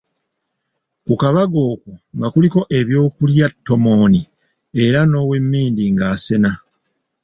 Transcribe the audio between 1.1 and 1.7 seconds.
kabaga